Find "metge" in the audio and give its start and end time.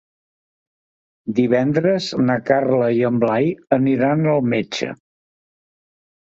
4.57-4.91